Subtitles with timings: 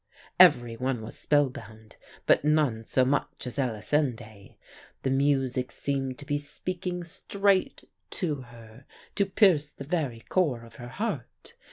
[0.39, 1.95] "Everyone was spellbound,
[2.25, 4.55] but none so much as Elisinde.
[5.03, 10.77] The music seemed to be speaking straight to her, to pierce the very core of
[10.77, 11.53] her heart.